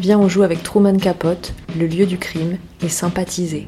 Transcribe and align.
Viens, 0.00 0.20
on 0.20 0.28
joue 0.28 0.44
avec 0.44 0.62
Truman 0.62 0.96
Capote, 0.96 1.54
le 1.76 1.88
lieu 1.88 2.06
du 2.06 2.18
crime, 2.18 2.58
et 2.82 2.88
sympathiser. 2.88 3.66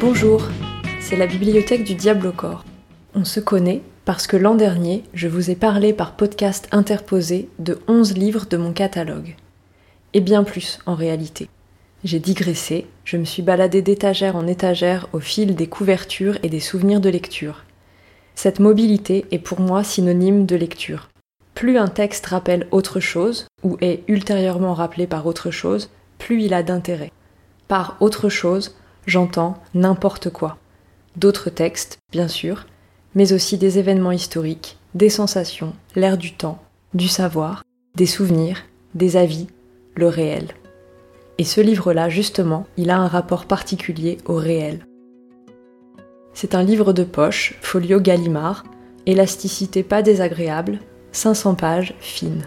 Bonjour, 0.00 0.42
c'est 1.00 1.14
la 1.14 1.28
bibliothèque 1.28 1.84
du 1.84 1.94
Diable 1.94 2.26
au 2.26 2.32
corps. 2.32 2.64
On 3.14 3.26
se 3.26 3.40
connaît 3.40 3.82
parce 4.06 4.26
que 4.26 4.38
l'an 4.38 4.54
dernier, 4.54 5.04
je 5.12 5.28
vous 5.28 5.50
ai 5.50 5.54
parlé 5.54 5.92
par 5.92 6.16
podcast 6.16 6.66
interposé 6.72 7.50
de 7.58 7.78
11 7.86 8.16
livres 8.16 8.46
de 8.48 8.56
mon 8.56 8.72
catalogue. 8.72 9.36
Et 10.14 10.20
bien 10.20 10.44
plus 10.44 10.78
en 10.86 10.94
réalité. 10.94 11.50
J'ai 12.04 12.20
digressé, 12.20 12.86
je 13.04 13.18
me 13.18 13.26
suis 13.26 13.42
baladé 13.42 13.82
d'étagère 13.82 14.34
en 14.34 14.46
étagère 14.46 15.08
au 15.12 15.20
fil 15.20 15.54
des 15.54 15.66
couvertures 15.66 16.38
et 16.42 16.48
des 16.48 16.58
souvenirs 16.58 17.02
de 17.02 17.10
lecture. 17.10 17.64
Cette 18.34 18.60
mobilité 18.60 19.26
est 19.30 19.38
pour 19.38 19.60
moi 19.60 19.84
synonyme 19.84 20.46
de 20.46 20.56
lecture. 20.56 21.10
Plus 21.54 21.76
un 21.76 21.88
texte 21.88 22.24
rappelle 22.26 22.66
autre 22.70 22.98
chose, 22.98 23.46
ou 23.62 23.76
est 23.82 24.04
ultérieurement 24.08 24.72
rappelé 24.72 25.06
par 25.06 25.26
autre 25.26 25.50
chose, 25.50 25.90
plus 26.18 26.42
il 26.42 26.54
a 26.54 26.62
d'intérêt. 26.62 27.12
Par 27.68 27.98
autre 28.00 28.30
chose, 28.30 28.74
j'entends 29.06 29.58
n'importe 29.74 30.30
quoi. 30.30 30.56
D'autres 31.16 31.50
textes, 31.50 31.98
bien 32.10 32.26
sûr, 32.26 32.64
mais 33.14 33.32
aussi 33.32 33.58
des 33.58 33.78
événements 33.78 34.12
historiques, 34.12 34.78
des 34.94 35.10
sensations, 35.10 35.74
l'air 35.94 36.18
du 36.18 36.32
temps, 36.34 36.62
du 36.94 37.08
savoir, 37.08 37.62
des 37.94 38.06
souvenirs, 38.06 38.62
des 38.94 39.16
avis, 39.16 39.46
le 39.94 40.08
réel. 40.08 40.48
Et 41.38 41.44
ce 41.44 41.60
livre-là, 41.60 42.08
justement, 42.08 42.66
il 42.76 42.90
a 42.90 42.98
un 42.98 43.08
rapport 43.08 43.46
particulier 43.46 44.18
au 44.26 44.36
réel. 44.36 44.86
C'est 46.34 46.54
un 46.54 46.62
livre 46.62 46.92
de 46.92 47.04
poche, 47.04 47.58
folio 47.60 48.00
Gallimard, 48.00 48.64
élasticité 49.06 49.82
pas 49.82 50.02
désagréable, 50.02 50.78
500 51.12 51.54
pages, 51.54 51.94
fine. 52.00 52.46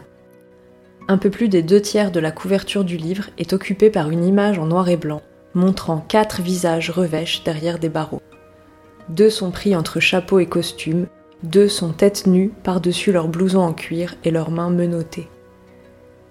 Un 1.08 1.18
peu 1.18 1.30
plus 1.30 1.50
des 1.50 1.62
deux 1.62 1.82
tiers 1.82 2.12
de 2.12 2.20
la 2.20 2.32
couverture 2.32 2.84
du 2.84 2.98
livre 2.98 3.30
est 3.38 3.54
occupée 3.54 3.92
par 3.92 4.10
une 4.10 4.26
image 4.26 4.58
en 4.58 4.66
noir 4.66 4.90
et 4.90 4.98
blanc, 4.98 5.22
montrant 5.54 6.00
quatre 6.00 6.42
visages 6.42 6.90
revêches 6.90 7.44
derrière 7.44 7.78
des 7.78 7.90
barreaux. 7.90 8.22
Deux 9.10 9.30
sont 9.30 9.52
pris 9.52 9.76
entre 9.76 10.00
chapeau 10.00 10.40
et 10.40 10.46
costume, 10.46 11.08
deux 11.44 11.68
sont 11.68 11.92
tête 11.92 12.26
nue 12.26 12.52
par-dessus 12.64 13.12
leurs 13.12 13.28
blousons 13.28 13.62
en 13.62 13.74
cuir 13.74 14.16
et 14.24 14.32
leurs 14.32 14.52
mains 14.52 14.70
menottées. 14.70 15.28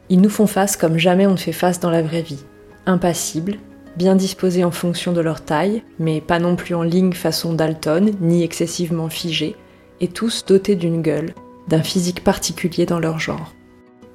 Ils 0.08 0.20
nous 0.20 0.30
font 0.30 0.46
face 0.46 0.76
comme 0.76 0.98
jamais 0.98 1.26
on 1.26 1.32
ne 1.32 1.36
fait 1.36 1.52
face 1.52 1.80
dans 1.80 1.90
la 1.90 2.02
vraie 2.02 2.22
vie. 2.22 2.44
Impassibles, 2.86 3.58
bien 3.96 4.16
disposés 4.16 4.64
en 4.64 4.70
fonction 4.70 5.12
de 5.12 5.20
leur 5.20 5.42
taille, 5.42 5.82
mais 5.98 6.20
pas 6.20 6.38
non 6.38 6.56
plus 6.56 6.74
en 6.74 6.82
ligne 6.82 7.12
façon 7.12 7.54
Dalton, 7.54 8.10
ni 8.20 8.42
excessivement 8.42 9.08
figés, 9.08 9.56
et 10.00 10.08
tous 10.08 10.44
dotés 10.44 10.74
d'une 10.74 11.00
gueule, 11.00 11.34
d'un 11.68 11.82
physique 11.82 12.24
particulier 12.24 12.86
dans 12.86 12.98
leur 12.98 13.18
genre. 13.18 13.54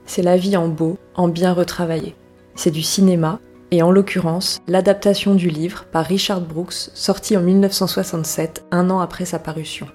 C'est 0.06 0.22
la 0.22 0.38
vie 0.38 0.58
en 0.58 0.68
beau, 0.68 0.98
en 1.16 1.28
bien 1.28 1.54
retravaillé. 1.54 2.16
C'est 2.56 2.72
du 2.72 2.82
cinéma, 2.82 3.40
et 3.72 3.82
en 3.82 3.92
l'occurrence 3.92 4.60
l'adaptation 4.68 5.36
du 5.36 5.50
livre 5.50 5.86
par 5.92 6.06
Richard 6.06 6.42
Brooks, 6.42 6.90
sorti 6.94 7.38
en 7.38 7.42
1967, 7.42 8.66
un 8.72 8.90
an 8.90 9.00
après 9.00 9.26
sa 9.26 9.40
parution. 9.40 9.88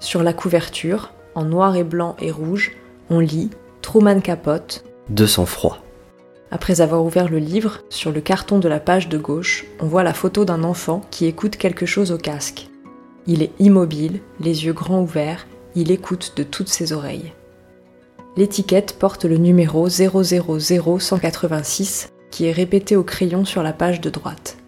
Sur 0.00 0.22
la 0.22 0.32
couverture, 0.32 1.12
en 1.34 1.44
noir 1.44 1.76
et 1.76 1.84
blanc 1.84 2.16
et 2.20 2.30
rouge, 2.30 2.72
on 3.10 3.20
lit 3.20 3.50
Truman 3.82 4.20
Capote. 4.20 4.84
De 5.08 5.26
sang-froid. 5.26 5.78
Après 6.50 6.80
avoir 6.80 7.04
ouvert 7.04 7.28
le 7.28 7.38
livre, 7.38 7.80
sur 7.90 8.12
le 8.12 8.20
carton 8.20 8.58
de 8.58 8.68
la 8.68 8.80
page 8.80 9.08
de 9.08 9.18
gauche, 9.18 9.66
on 9.80 9.86
voit 9.86 10.02
la 10.02 10.14
photo 10.14 10.44
d'un 10.44 10.64
enfant 10.64 11.02
qui 11.10 11.26
écoute 11.26 11.56
quelque 11.56 11.86
chose 11.86 12.12
au 12.12 12.18
casque. 12.18 12.68
Il 13.26 13.42
est 13.42 13.52
immobile, 13.58 14.20
les 14.40 14.64
yeux 14.64 14.72
grands 14.72 15.02
ouverts, 15.02 15.46
il 15.74 15.90
écoute 15.90 16.34
de 16.36 16.42
toutes 16.42 16.68
ses 16.68 16.92
oreilles. 16.92 17.32
L'étiquette 18.36 18.98
porte 18.98 19.24
le 19.24 19.38
numéro 19.38 19.88
000186 19.88 22.12
qui 22.30 22.46
est 22.46 22.52
répété 22.52 22.96
au 22.96 23.02
crayon 23.02 23.44
sur 23.44 23.62
la 23.62 23.72
page 23.72 24.00
de 24.00 24.10
droite. 24.10 24.58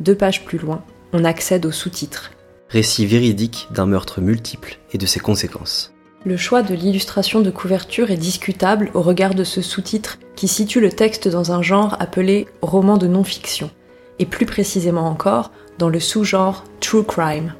Deux 0.00 0.14
pages 0.14 0.44
plus 0.44 0.58
loin, 0.58 0.82
on 1.12 1.24
accède 1.24 1.66
au 1.66 1.72
sous-titre. 1.72 2.32
Récit 2.68 3.06
véridique 3.06 3.68
d'un 3.72 3.86
meurtre 3.86 4.20
multiple 4.20 4.78
et 4.92 4.98
de 4.98 5.06
ses 5.06 5.20
conséquences. 5.20 5.92
Le 6.24 6.36
choix 6.36 6.62
de 6.62 6.74
l'illustration 6.74 7.40
de 7.40 7.50
couverture 7.50 8.10
est 8.10 8.16
discutable 8.16 8.90
au 8.94 9.02
regard 9.02 9.34
de 9.34 9.44
ce 9.44 9.62
sous-titre 9.62 10.18
qui 10.34 10.48
situe 10.48 10.80
le 10.80 10.90
texte 10.90 11.28
dans 11.28 11.52
un 11.52 11.62
genre 11.62 11.96
appelé 12.00 12.48
roman 12.62 12.98
de 12.98 13.06
non-fiction, 13.06 13.70
et 14.18 14.26
plus 14.26 14.46
précisément 14.46 15.06
encore 15.06 15.52
dans 15.78 15.88
le 15.88 16.00
sous-genre 16.00 16.64
true 16.80 17.04
crime. 17.04 17.54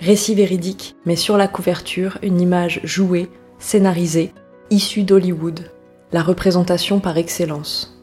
Récit 0.00 0.34
véridique, 0.34 0.94
mais 1.04 1.16
sur 1.16 1.36
la 1.36 1.48
couverture 1.48 2.18
une 2.22 2.40
image 2.40 2.80
jouée, 2.84 3.28
scénarisée, 3.58 4.32
issue 4.70 5.02
d'Hollywood, 5.02 5.72
la 6.12 6.22
représentation 6.22 7.00
par 7.00 7.18
excellence 7.18 7.99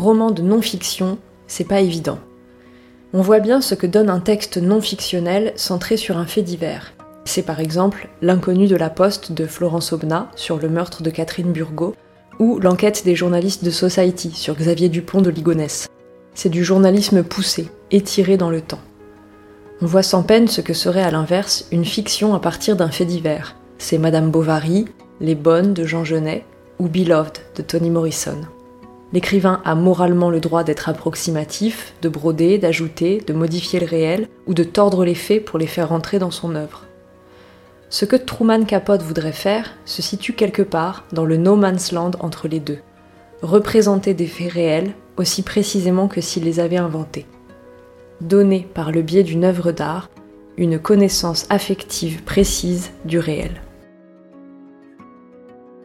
roman 0.00 0.30
de 0.30 0.42
non-fiction, 0.42 1.18
c'est 1.46 1.68
pas 1.68 1.80
évident. 1.80 2.18
On 3.12 3.22
voit 3.22 3.40
bien 3.40 3.60
ce 3.60 3.74
que 3.74 3.86
donne 3.86 4.10
un 4.10 4.20
texte 4.20 4.56
non 4.56 4.80
fictionnel 4.80 5.52
centré 5.56 5.96
sur 5.96 6.16
un 6.16 6.26
fait 6.26 6.42
divers. 6.42 6.92
C'est 7.24 7.42
par 7.42 7.60
exemple 7.60 8.08
L'inconnu 8.22 8.66
de 8.66 8.76
la 8.76 8.90
poste 8.90 9.32
de 9.32 9.46
Florence 9.46 9.92
Aubenas 9.92 10.28
sur 10.36 10.58
le 10.58 10.68
meurtre 10.68 11.02
de 11.02 11.10
Catherine 11.10 11.52
Burgot 11.52 11.94
ou 12.38 12.58
l'enquête 12.58 13.04
des 13.04 13.14
journalistes 13.14 13.64
de 13.64 13.70
Society 13.70 14.30
sur 14.32 14.56
Xavier 14.56 14.88
Dupont 14.88 15.20
de 15.20 15.30
Ligonnès. 15.30 15.88
C'est 16.34 16.48
du 16.48 16.64
journalisme 16.64 17.22
poussé, 17.22 17.68
étiré 17.90 18.36
dans 18.36 18.50
le 18.50 18.62
temps. 18.62 18.80
On 19.82 19.86
voit 19.86 20.02
sans 20.02 20.22
peine 20.22 20.48
ce 20.48 20.60
que 20.60 20.72
serait 20.72 21.02
à 21.02 21.10
l'inverse 21.10 21.66
une 21.72 21.84
fiction 21.84 22.34
à 22.34 22.40
partir 22.40 22.76
d'un 22.76 22.90
fait 22.90 23.04
divers. 23.04 23.56
C'est 23.78 23.98
Madame 23.98 24.30
Bovary, 24.30 24.86
Les 25.20 25.34
Bonnes 25.34 25.74
de 25.74 25.84
Jean 25.84 26.04
Genet 26.04 26.44
ou 26.78 26.88
Beloved 26.88 27.38
de 27.56 27.62
Toni 27.62 27.90
Morrison. 27.90 28.40
L'écrivain 29.12 29.60
a 29.64 29.74
moralement 29.74 30.30
le 30.30 30.38
droit 30.38 30.62
d'être 30.62 30.88
approximatif, 30.88 31.94
de 32.00 32.08
broder, 32.08 32.58
d'ajouter, 32.58 33.22
de 33.26 33.32
modifier 33.32 33.80
le 33.80 33.86
réel 33.86 34.28
ou 34.46 34.54
de 34.54 34.62
tordre 34.62 35.04
les 35.04 35.16
faits 35.16 35.44
pour 35.44 35.58
les 35.58 35.66
faire 35.66 35.88
rentrer 35.88 36.18
dans 36.18 36.30
son 36.30 36.54
œuvre. 36.54 36.84
Ce 37.88 38.04
que 38.04 38.14
Truman 38.14 38.64
Capote 38.64 39.02
voudrait 39.02 39.32
faire 39.32 39.72
se 39.84 40.00
situe 40.00 40.34
quelque 40.34 40.62
part 40.62 41.04
dans 41.12 41.24
le 41.24 41.36
no 41.36 41.56
man's 41.56 41.90
land 41.90 42.12
entre 42.20 42.46
les 42.46 42.60
deux. 42.60 42.78
Représenter 43.42 44.14
des 44.14 44.28
faits 44.28 44.52
réels 44.52 44.92
aussi 45.16 45.42
précisément 45.42 46.06
que 46.06 46.20
s'il 46.20 46.44
les 46.44 46.60
avait 46.60 46.76
inventés. 46.76 47.26
Donner 48.20 48.68
par 48.74 48.92
le 48.92 49.02
biais 49.02 49.24
d'une 49.24 49.44
œuvre 49.44 49.72
d'art 49.72 50.08
une 50.56 50.78
connaissance 50.78 51.46
affective 51.50 52.22
précise 52.22 52.90
du 53.04 53.18
réel. 53.18 53.60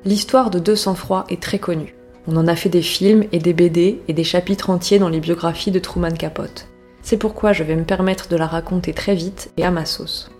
L'histoire 0.03 0.51
de 0.51 0.59
Deux 0.59 0.75
sang-froid 0.75 1.25
est 1.29 1.41
très 1.41 1.59
connue. 1.59 1.95
On 2.27 2.37
en 2.37 2.47
a 2.47 2.55
fait 2.55 2.69
des 2.69 2.81
films 2.81 3.25
et 3.31 3.39
des 3.39 3.53
BD 3.53 4.01
et 4.07 4.13
des 4.13 4.23
chapitres 4.23 4.69
entiers 4.69 4.99
dans 4.99 5.09
les 5.09 5.19
biographies 5.19 5.71
de 5.71 5.79
Truman 5.79 6.13
Capote. 6.13 6.67
C'est 7.03 7.17
pourquoi 7.17 7.53
je 7.53 7.63
vais 7.63 7.75
me 7.75 7.83
permettre 7.83 8.27
de 8.29 8.35
la 8.35 8.47
raconter 8.47 8.93
très 8.93 9.13
vite 9.13 9.51
et 9.57 9.63
à 9.63 9.69
ma 9.69 9.85
sauce. 9.85 10.31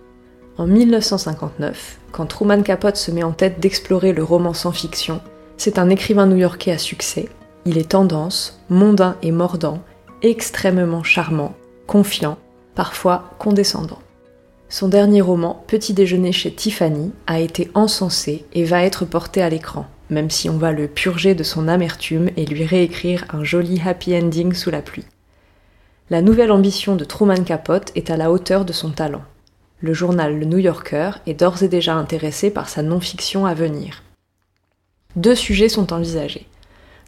En 0.58 0.66
1959, 0.66 1.98
quand 2.10 2.26
Truman 2.26 2.62
Capote 2.62 2.96
se 2.96 3.10
met 3.10 3.22
en 3.22 3.32
tête 3.32 3.60
d'explorer 3.60 4.12
le 4.12 4.24
roman 4.24 4.52
sans 4.52 4.72
fiction, 4.72 5.20
c'est 5.58 5.78
un 5.78 5.90
écrivain 5.90 6.26
new-yorkais 6.26 6.72
à 6.72 6.78
succès. 6.78 7.28
Il 7.66 7.78
est 7.78 7.90
tendance, 7.90 8.60
mondain 8.68 9.16
et 9.22 9.30
mordant, 9.30 9.80
extrêmement 10.22 11.02
charmant, 11.02 11.54
confiant, 11.86 12.38
parfois 12.74 13.30
condescendant. 13.38 13.98
Son 14.68 14.88
dernier 14.88 15.20
roman, 15.20 15.64
Petit 15.66 15.94
déjeuner 15.94 16.32
chez 16.32 16.52
Tiffany, 16.52 17.12
a 17.26 17.40
été 17.40 17.70
encensé 17.74 18.44
et 18.52 18.64
va 18.64 18.82
être 18.82 19.04
porté 19.04 19.42
à 19.42 19.48
l'écran 19.48 19.86
même 20.10 20.30
si 20.30 20.48
on 20.48 20.58
va 20.58 20.72
le 20.72 20.88
purger 20.88 21.34
de 21.34 21.42
son 21.42 21.68
amertume 21.68 22.30
et 22.36 22.46
lui 22.46 22.64
réécrire 22.64 23.24
un 23.32 23.44
joli 23.44 23.80
happy 23.84 24.16
ending 24.16 24.52
sous 24.52 24.70
la 24.70 24.82
pluie. 24.82 25.04
La 26.10 26.22
nouvelle 26.22 26.52
ambition 26.52 26.94
de 26.94 27.04
Truman 27.04 27.42
Capote 27.44 27.90
est 27.96 28.10
à 28.10 28.16
la 28.16 28.30
hauteur 28.30 28.64
de 28.64 28.72
son 28.72 28.90
talent. 28.90 29.24
Le 29.80 29.92
journal 29.92 30.38
Le 30.38 30.46
New 30.46 30.58
Yorker 30.58 31.10
est 31.26 31.40
d'ores 31.40 31.62
et 31.62 31.68
déjà 31.68 31.94
intéressé 31.94 32.50
par 32.50 32.68
sa 32.68 32.82
non-fiction 32.82 33.46
à 33.46 33.54
venir. 33.54 34.02
Deux 35.16 35.34
sujets 35.34 35.68
sont 35.68 35.92
envisagés. 35.92 36.46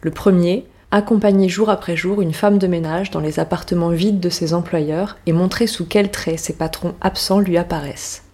Le 0.02 0.10
premier, 0.10 0.66
accompagner 0.90 1.48
jour 1.48 1.68
après 1.70 1.96
jour 1.96 2.22
une 2.22 2.32
femme 2.32 2.58
de 2.58 2.66
ménage 2.66 3.10
dans 3.10 3.20
les 3.20 3.40
appartements 3.40 3.90
vides 3.90 4.20
de 4.20 4.30
ses 4.30 4.54
employeurs 4.54 5.18
et 5.26 5.32
montrer 5.32 5.66
sous 5.66 5.86
quels 5.86 6.10
traits 6.10 6.38
ses 6.38 6.54
patrons 6.54 6.94
absents 7.00 7.40
lui 7.40 7.58
apparaissent. 7.58 8.24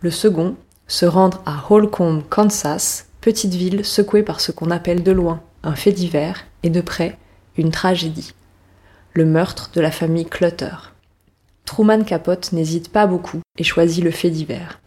Le 0.00 0.10
second, 0.10 0.56
se 0.86 1.06
rendre 1.06 1.42
à 1.46 1.64
Holcomb, 1.70 2.22
Kansas, 2.28 3.06
petite 3.20 3.54
ville 3.54 3.84
secouée 3.84 4.22
par 4.22 4.40
ce 4.40 4.52
qu'on 4.52 4.70
appelle 4.70 5.02
de 5.02 5.12
loin 5.12 5.40
un 5.62 5.74
fait 5.74 5.92
divers 5.92 6.44
et 6.62 6.70
de 6.70 6.80
près 6.80 7.18
une 7.56 7.70
tragédie. 7.70 8.34
Le 9.12 9.24
meurtre 9.24 9.70
de 9.74 9.80
la 9.80 9.90
famille 9.90 10.26
Clutter. 10.26 10.76
Truman 11.64 12.04
Capote 12.04 12.52
n'hésite 12.52 12.90
pas 12.90 13.06
beaucoup 13.06 13.40
et 13.58 13.64
choisit 13.64 14.02
le 14.02 14.12
fait 14.12 14.30
divers. 14.30 14.80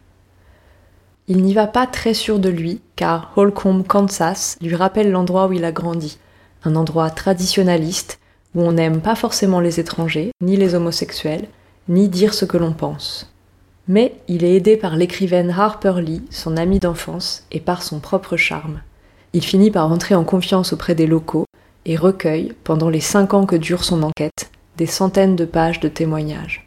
Il 1.28 1.42
n'y 1.42 1.54
va 1.54 1.66
pas 1.66 1.86
très 1.86 2.14
sûr 2.14 2.38
de 2.38 2.48
lui, 2.48 2.80
car 2.96 3.32
Holcomb, 3.36 3.82
Kansas, 3.82 4.56
lui 4.60 4.74
rappelle 4.74 5.12
l'endroit 5.12 5.46
où 5.46 5.52
il 5.52 5.64
a 5.64 5.70
grandi, 5.70 6.18
un 6.64 6.76
endroit 6.76 7.10
traditionnaliste 7.10 8.18
où 8.54 8.62
on 8.62 8.72
n'aime 8.72 9.00
pas 9.00 9.14
forcément 9.14 9.60
les 9.60 9.80
étrangers, 9.80 10.32
ni 10.40 10.56
les 10.56 10.74
homosexuels, 10.74 11.48
ni 11.88 12.08
dire 12.08 12.34
ce 12.34 12.44
que 12.44 12.56
l'on 12.56 12.72
pense. 12.72 13.32
Mais 13.88 14.14
il 14.28 14.44
est 14.44 14.54
aidé 14.54 14.76
par 14.76 14.96
l'écrivaine 14.96 15.50
Harper 15.50 15.94
Lee, 16.00 16.22
son 16.30 16.56
amie 16.56 16.78
d'enfance, 16.78 17.44
et 17.50 17.60
par 17.60 17.82
son 17.82 17.98
propre 17.98 18.36
charme. 18.36 18.80
Il 19.32 19.42
finit 19.42 19.70
par 19.70 19.90
entrer 19.90 20.14
en 20.14 20.24
confiance 20.24 20.72
auprès 20.72 20.94
des 20.94 21.06
locaux 21.06 21.46
et 21.84 21.96
recueille, 21.96 22.52
pendant 22.62 22.90
les 22.90 23.00
cinq 23.00 23.34
ans 23.34 23.46
que 23.46 23.56
dure 23.56 23.82
son 23.82 24.02
enquête, 24.02 24.50
des 24.76 24.86
centaines 24.86 25.36
de 25.36 25.44
pages 25.44 25.80
de 25.80 25.88
témoignages. 25.88 26.66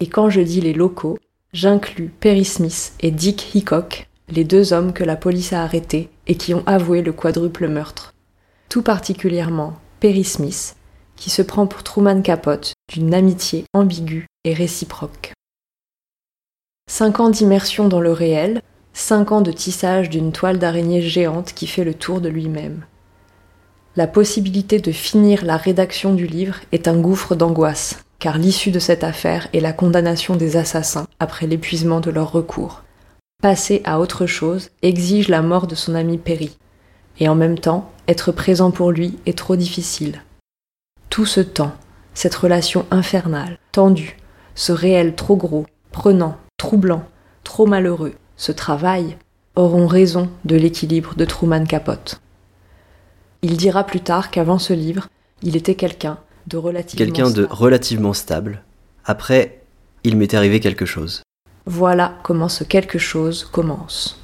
Et 0.00 0.08
quand 0.08 0.30
je 0.30 0.40
dis 0.40 0.60
les 0.60 0.72
locaux, 0.72 1.18
j'inclus 1.52 2.10
Perry 2.20 2.44
Smith 2.44 2.94
et 3.00 3.10
Dick 3.10 3.54
Hickok, 3.54 4.08
les 4.28 4.44
deux 4.44 4.72
hommes 4.72 4.92
que 4.92 5.04
la 5.04 5.16
police 5.16 5.52
a 5.52 5.62
arrêtés 5.62 6.08
et 6.26 6.36
qui 6.36 6.54
ont 6.54 6.62
avoué 6.66 7.02
le 7.02 7.12
quadruple 7.12 7.68
meurtre. 7.68 8.14
Tout 8.70 8.82
particulièrement 8.82 9.74
Perry 9.98 10.22
Smith, 10.22 10.76
qui 11.16 11.28
se 11.28 11.42
prend 11.42 11.66
pour 11.66 11.82
Truman 11.82 12.22
Capote 12.22 12.74
d'une 12.88 13.12
amitié 13.14 13.64
ambiguë 13.74 14.28
et 14.44 14.54
réciproque. 14.54 15.32
Cinq 16.88 17.18
ans 17.18 17.30
d'immersion 17.30 17.88
dans 17.88 18.00
le 18.00 18.12
réel, 18.12 18.62
cinq 18.92 19.32
ans 19.32 19.40
de 19.40 19.50
tissage 19.50 20.08
d'une 20.08 20.30
toile 20.30 20.60
d'araignée 20.60 21.02
géante 21.02 21.52
qui 21.52 21.66
fait 21.66 21.82
le 21.82 21.94
tour 21.94 22.20
de 22.20 22.28
lui-même. 22.28 22.84
La 23.96 24.06
possibilité 24.06 24.78
de 24.78 24.92
finir 24.92 25.44
la 25.44 25.56
rédaction 25.56 26.14
du 26.14 26.28
livre 26.28 26.60
est 26.70 26.86
un 26.86 26.96
gouffre 26.96 27.34
d'angoisse, 27.34 28.04
car 28.20 28.38
l'issue 28.38 28.70
de 28.70 28.78
cette 28.78 29.02
affaire 29.02 29.48
est 29.52 29.58
la 29.58 29.72
condamnation 29.72 30.36
des 30.36 30.56
assassins 30.56 31.08
après 31.18 31.48
l'épuisement 31.48 31.98
de 31.98 32.12
leur 32.12 32.30
recours. 32.30 32.84
Passer 33.42 33.82
à 33.84 33.98
autre 33.98 34.26
chose 34.26 34.70
exige 34.82 35.26
la 35.26 35.42
mort 35.42 35.66
de 35.66 35.74
son 35.74 35.96
ami 35.96 36.18
Perry, 36.18 36.56
et 37.18 37.28
en 37.28 37.34
même 37.34 37.58
temps, 37.58 37.90
être 38.08 38.32
présent 38.32 38.70
pour 38.70 38.92
lui 38.92 39.18
est 39.26 39.36
trop 39.36 39.56
difficile. 39.56 40.22
Tout 41.10 41.26
ce 41.26 41.40
temps, 41.40 41.74
cette 42.14 42.34
relation 42.34 42.86
infernale, 42.90 43.58
tendue, 43.72 44.16
ce 44.54 44.72
réel 44.72 45.14
trop 45.14 45.36
gros, 45.36 45.66
prenant, 45.92 46.36
troublant, 46.56 47.04
trop 47.44 47.66
malheureux, 47.66 48.14
ce 48.36 48.52
travail, 48.52 49.16
auront 49.56 49.86
raison 49.86 50.30
de 50.44 50.56
l'équilibre 50.56 51.14
de 51.16 51.24
Truman 51.24 51.64
Capote. 51.64 52.20
Il 53.42 53.56
dira 53.56 53.84
plus 53.84 54.00
tard 54.00 54.30
qu'avant 54.30 54.58
ce 54.58 54.72
livre, 54.72 55.08
il 55.42 55.56
était 55.56 55.74
quelqu'un 55.74 56.18
de 56.46 56.56
relativement 56.56 57.04
Quelqu'un 57.04 57.30
de 57.30 57.46
relativement 57.50 58.12
stable. 58.12 58.62
Après, 59.04 59.62
il 60.04 60.16
m'est 60.16 60.34
arrivé 60.34 60.60
quelque 60.60 60.86
chose. 60.86 61.22
Voilà 61.66 62.18
comment 62.22 62.48
ce 62.48 62.64
quelque 62.64 62.98
chose 62.98 63.44
commence. 63.44 64.20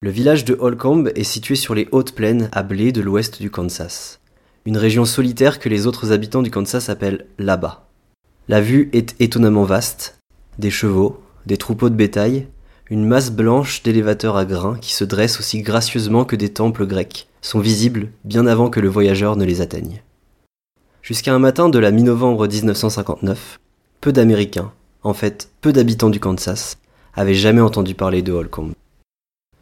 Le 0.00 0.10
village 0.10 0.44
de 0.44 0.56
Holcomb 0.58 1.06
est 1.14 1.24
situé 1.24 1.56
sur 1.56 1.74
les 1.74 1.88
hautes 1.92 2.12
plaines 2.12 2.48
à 2.52 2.62
blé 2.62 2.92
de 2.92 3.00
l'ouest 3.00 3.40
du 3.40 3.50
Kansas 3.50 4.20
une 4.68 4.76
région 4.76 5.06
solitaire 5.06 5.58
que 5.58 5.70
les 5.70 5.86
autres 5.86 6.12
habitants 6.12 6.42
du 6.42 6.50
Kansas 6.50 6.90
appellent 6.90 7.24
là-bas. 7.38 7.86
La 8.48 8.60
vue 8.60 8.90
est 8.92 9.18
étonnamment 9.18 9.64
vaste, 9.64 10.18
des 10.58 10.70
chevaux, 10.70 11.22
des 11.46 11.56
troupeaux 11.56 11.88
de 11.88 11.94
bétail, 11.94 12.48
une 12.90 13.06
masse 13.06 13.30
blanche 13.30 13.82
d'élévateurs 13.82 14.36
à 14.36 14.44
grains 14.44 14.76
qui 14.78 14.92
se 14.92 15.04
dressent 15.04 15.40
aussi 15.40 15.62
gracieusement 15.62 16.26
que 16.26 16.36
des 16.36 16.50
temples 16.50 16.84
grecs, 16.84 17.28
sont 17.40 17.60
visibles 17.60 18.10
bien 18.24 18.46
avant 18.46 18.68
que 18.68 18.78
le 18.78 18.88
voyageur 18.88 19.36
ne 19.36 19.46
les 19.46 19.62
atteigne. 19.62 20.02
Jusqu'à 21.00 21.32
un 21.32 21.38
matin 21.38 21.70
de 21.70 21.78
la 21.78 21.90
mi-novembre 21.90 22.46
1959, 22.46 23.58
peu 24.02 24.12
d'Américains, 24.12 24.70
en 25.02 25.14
fait 25.14 25.48
peu 25.62 25.72
d'habitants 25.72 26.10
du 26.10 26.20
Kansas, 26.20 26.76
avaient 27.14 27.32
jamais 27.32 27.62
entendu 27.62 27.94
parler 27.94 28.20
de 28.20 28.32
Holcomb. 28.32 28.72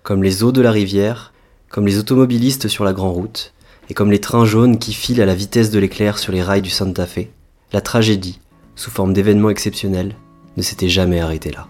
Comme 0.06 0.22
les 0.22 0.44
eaux 0.44 0.52
de 0.52 0.60
la 0.60 0.70
rivière, 0.70 1.32
comme 1.68 1.84
les 1.84 1.98
automobilistes 1.98 2.68
sur 2.68 2.84
la 2.84 2.92
grande 2.92 3.16
route, 3.16 3.52
et 3.90 3.94
comme 3.94 4.12
les 4.12 4.20
trains 4.20 4.44
jaunes 4.44 4.78
qui 4.78 4.92
filent 4.92 5.20
à 5.20 5.26
la 5.26 5.34
vitesse 5.34 5.72
de 5.72 5.80
l'éclair 5.80 6.18
sur 6.18 6.32
les 6.32 6.44
rails 6.44 6.62
du 6.62 6.70
Santa 6.70 7.06
Fe, 7.06 7.26
la 7.72 7.80
tragédie, 7.80 8.38
sous 8.76 8.92
forme 8.92 9.12
d'événements 9.12 9.50
exceptionnels, 9.50 10.14
ne 10.56 10.62
s'était 10.62 10.88
jamais 10.88 11.18
arrêtée 11.18 11.50
là. 11.50 11.66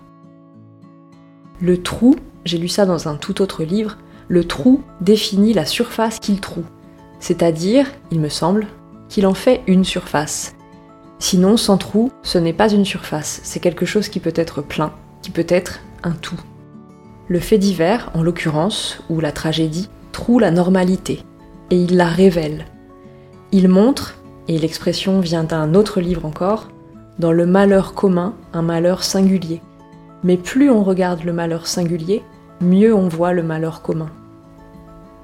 Le 1.63 1.83
trou, 1.83 2.15
j'ai 2.45 2.59
lu 2.59 2.69
ça 2.69 2.85
dans 2.85 3.09
un 3.09 3.17
tout 3.17 3.41
autre 3.41 3.65
livre, 3.65 3.97
le 4.29 4.45
trou 4.45 4.83
définit 5.01 5.55
la 5.55 5.65
surface 5.65 6.19
qu'il 6.19 6.39
troue. 6.39 6.67
C'est-à-dire, 7.21 7.87
il 8.11 8.21
me 8.21 8.29
semble, 8.29 8.67
qu'il 9.09 9.27
en 9.27 9.33
fait 9.33 9.63
une 9.67 9.85
surface. 9.85 10.57
Sinon, 11.21 11.57
sans 11.57 11.79
trou, 11.79 12.13
ce 12.23 12.37
n'est 12.37 12.53
pas 12.53 12.71
une 12.71 12.85
surface, 12.85 13.41
c'est 13.45 13.61
quelque 13.61 13.87
chose 13.87 14.11
qui 14.11 14.21
peut 14.21 14.35
être 14.37 14.61
plein, 14.61 14.93
qui 15.23 15.31
peut 15.31 15.47
être 15.49 15.81
un 16.03 16.13
tout. 16.13 16.39
Le 17.29 17.41
fait 17.41 17.59
divers, 17.59 18.11
en 18.15 18.23
l'occurrence, 18.23 19.03
ou 19.11 19.21
la 19.21 19.33
tragédie, 19.33 19.89
troue 20.13 20.39
la 20.39 20.51
normalité, 20.51 21.25
et 21.71 21.77
il 21.77 21.97
la 21.97 22.07
révèle. 22.07 22.67
Il 23.51 23.69
montre, 23.69 24.17
et 24.49 24.59
l'expression 24.59 25.21
vient 25.21 25.45
d'un 25.45 25.75
autre 25.75 26.01
livre 26.01 26.25
encore, 26.25 26.69
dans 27.19 27.33
le 27.33 27.47
malheur 27.47 27.95
commun 27.95 28.35
un 28.53 28.63
malheur 28.63 29.03
singulier. 29.03 29.61
Mais 30.23 30.37
plus 30.37 30.71
on 30.71 30.85
regarde 30.85 31.25
le 31.25 31.33
malheur 31.33 31.67
singulier, 31.67 32.23
mieux 32.61 32.95
on 32.95 33.09
voit 33.09 33.33
le 33.33 33.43
malheur 33.43 33.83
commun. 33.83 34.11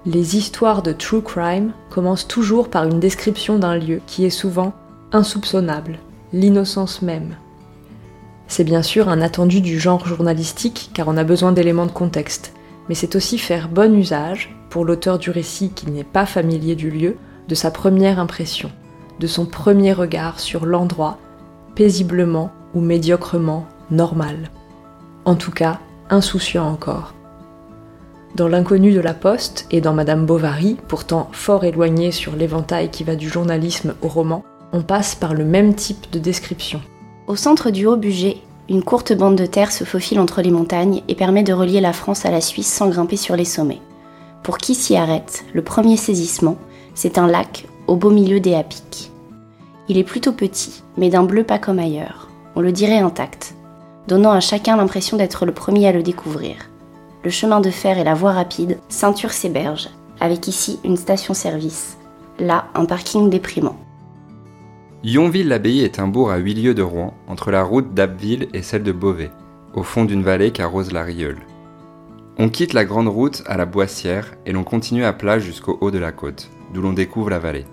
Les 0.04 0.36
histoires 0.36 0.82
de 0.82 0.92
true 0.92 1.22
crime 1.22 1.72
commencent 1.88 2.26
toujours 2.26 2.68
par 2.68 2.84
une 2.84 2.98
description 2.98 3.58
d'un 3.58 3.76
lieu 3.76 4.00
qui 4.08 4.24
est 4.24 4.30
souvent 4.30 4.72
insoupçonnable, 5.12 5.98
l'innocence 6.32 7.02
même. 7.02 7.36
C'est 8.52 8.64
bien 8.64 8.82
sûr 8.82 9.08
un 9.08 9.22
attendu 9.22 9.62
du 9.62 9.80
genre 9.80 10.06
journalistique 10.06 10.90
car 10.92 11.08
on 11.08 11.16
a 11.16 11.24
besoin 11.24 11.52
d'éléments 11.52 11.86
de 11.86 11.90
contexte, 11.90 12.52
mais 12.86 12.94
c'est 12.94 13.16
aussi 13.16 13.38
faire 13.38 13.70
bon 13.70 13.98
usage, 13.98 14.54
pour 14.68 14.84
l'auteur 14.84 15.18
du 15.18 15.30
récit 15.30 15.70
qui 15.70 15.90
n'est 15.90 16.04
pas 16.04 16.26
familier 16.26 16.74
du 16.74 16.90
lieu, 16.90 17.16
de 17.48 17.54
sa 17.54 17.70
première 17.70 18.18
impression, 18.18 18.70
de 19.20 19.26
son 19.26 19.46
premier 19.46 19.94
regard 19.94 20.38
sur 20.38 20.66
l'endroit, 20.66 21.16
paisiblement 21.74 22.50
ou 22.74 22.82
médiocrement 22.82 23.66
normal. 23.90 24.50
En 25.24 25.34
tout 25.34 25.50
cas, 25.50 25.80
insouciant 26.10 26.68
encore. 26.68 27.14
Dans 28.36 28.48
l'inconnu 28.48 28.92
de 28.92 29.00
la 29.00 29.14
poste 29.14 29.66
et 29.70 29.80
dans 29.80 29.94
Madame 29.94 30.26
Bovary, 30.26 30.76
pourtant 30.88 31.30
fort 31.32 31.64
éloignée 31.64 32.12
sur 32.12 32.36
l'éventail 32.36 32.90
qui 32.90 33.02
va 33.02 33.16
du 33.16 33.30
journalisme 33.30 33.94
au 34.02 34.08
roman, 34.08 34.44
on 34.74 34.82
passe 34.82 35.14
par 35.14 35.32
le 35.32 35.46
même 35.46 35.74
type 35.74 36.12
de 36.12 36.18
description. 36.18 36.82
Au 37.32 37.36
centre 37.36 37.70
du 37.70 37.86
haut 37.86 37.96
budget, 37.96 38.36
une 38.68 38.82
courte 38.82 39.14
bande 39.14 39.36
de 39.36 39.46
terre 39.46 39.72
se 39.72 39.84
faufile 39.84 40.20
entre 40.20 40.42
les 40.42 40.50
montagnes 40.50 41.00
et 41.08 41.14
permet 41.14 41.42
de 41.42 41.54
relier 41.54 41.80
la 41.80 41.94
France 41.94 42.26
à 42.26 42.30
la 42.30 42.42
Suisse 42.42 42.70
sans 42.70 42.90
grimper 42.90 43.16
sur 43.16 43.36
les 43.36 43.46
sommets. 43.46 43.80
Pour 44.42 44.58
qui 44.58 44.74
s'y 44.74 44.96
arrête, 44.96 45.42
le 45.54 45.62
premier 45.62 45.96
saisissement, 45.96 46.58
c'est 46.94 47.16
un 47.16 47.26
lac 47.26 47.66
au 47.86 47.96
beau 47.96 48.10
milieu 48.10 48.38
des 48.38 48.54
Hapiques. 48.54 49.10
Il 49.88 49.96
est 49.96 50.04
plutôt 50.04 50.32
petit, 50.32 50.82
mais 50.98 51.08
d'un 51.08 51.22
bleu 51.22 51.42
pas 51.42 51.58
comme 51.58 51.78
ailleurs. 51.78 52.28
On 52.54 52.60
le 52.60 52.70
dirait 52.70 52.98
intact, 52.98 53.54
donnant 54.08 54.32
à 54.32 54.40
chacun 54.40 54.76
l'impression 54.76 55.16
d'être 55.16 55.46
le 55.46 55.54
premier 55.54 55.88
à 55.88 55.92
le 55.92 56.02
découvrir. 56.02 56.56
Le 57.24 57.30
chemin 57.30 57.60
de 57.60 57.70
fer 57.70 57.96
et 57.96 58.04
la 58.04 58.12
voie 58.12 58.32
rapide 58.32 58.78
ceinturent 58.90 59.32
ces 59.32 59.48
berges, 59.48 59.88
avec 60.20 60.48
ici 60.48 60.80
une 60.84 60.98
station-service, 60.98 61.96
là 62.38 62.66
un 62.74 62.84
parking 62.84 63.30
déprimant. 63.30 63.76
Yonville-l'Abbaye 65.04 65.80
est 65.80 65.98
un 65.98 66.06
bourg 66.06 66.30
à 66.30 66.36
8 66.36 66.54
lieues 66.54 66.74
de 66.74 66.82
Rouen, 66.82 67.12
entre 67.26 67.50
la 67.50 67.64
route 67.64 67.92
d'Abbeville 67.92 68.46
et 68.54 68.62
celle 68.62 68.84
de 68.84 68.92
Beauvais, 68.92 69.32
au 69.74 69.82
fond 69.82 70.04
d'une 70.04 70.22
vallée 70.22 70.52
qu'arrose 70.52 70.92
la 70.92 71.02
Rieule. 71.02 71.40
On 72.38 72.48
quitte 72.48 72.72
la 72.72 72.84
grande 72.84 73.08
route 73.08 73.42
à 73.46 73.56
la 73.56 73.66
Boissière 73.66 74.34
et 74.46 74.52
l'on 74.52 74.62
continue 74.62 75.04
à 75.04 75.12
plat 75.12 75.40
jusqu'au 75.40 75.76
haut 75.80 75.90
de 75.90 75.98
la 75.98 76.12
côte, 76.12 76.50
d'où 76.72 76.80
l'on 76.80 76.92
découvre 76.92 77.30
la 77.30 77.40
vallée. 77.40 77.64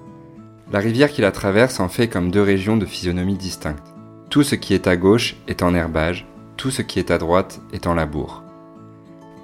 La 0.71 0.79
rivière 0.79 1.11
qui 1.11 1.21
la 1.21 1.31
traverse 1.31 1.79
en 1.79 1.87
fait 1.87 2.07
comme 2.07 2.31
deux 2.31 2.41
régions 2.41 2.77
de 2.77 2.85
physionomie 2.87 3.37
distinctes. 3.37 3.93
Tout 4.31 4.41
ce 4.41 4.55
qui 4.55 4.73
est 4.73 4.87
à 4.87 4.97
gauche 4.97 5.35
est 5.47 5.61
en 5.61 5.75
herbage, 5.75 6.25
tout 6.57 6.71
ce 6.71 6.81
qui 6.81 6.97
est 6.97 7.11
à 7.11 7.19
droite 7.19 7.61
est 7.73 7.85
en 7.85 7.93
labour. 7.93 8.41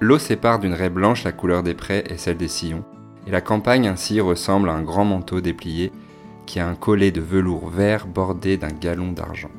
L'eau 0.00 0.18
sépare 0.18 0.58
d'une 0.58 0.74
raie 0.74 0.90
blanche 0.90 1.22
la 1.22 1.30
couleur 1.30 1.62
des 1.62 1.74
prés 1.74 2.02
et 2.10 2.16
celle 2.16 2.36
des 2.36 2.48
sillons, 2.48 2.84
et 3.28 3.30
la 3.30 3.40
campagne 3.40 3.86
ainsi 3.86 4.20
ressemble 4.20 4.70
à 4.70 4.72
un 4.72 4.82
grand 4.82 5.04
manteau 5.04 5.40
déplié 5.40 5.92
qui 6.46 6.60
a 6.60 6.66
un 6.66 6.74
collet 6.74 7.10
de 7.10 7.20
velours 7.20 7.68
vert 7.68 8.06
bordé 8.06 8.56
d'un 8.56 8.70
galon 8.70 9.12
d'argent. 9.12 9.50